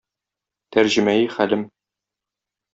Тәрҗемәи 0.77 1.29
хәлем 1.37 1.63